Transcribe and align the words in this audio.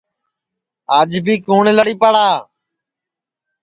آج 0.97 1.11
بھی 1.25 1.35
کُوٹؔ 1.45 1.65
لڑی 1.77 1.93
پڑا 2.01 2.27